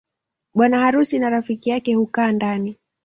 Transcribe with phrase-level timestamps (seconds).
[0.55, 2.77] Bwana harusi na rafiki yake hukaa ndani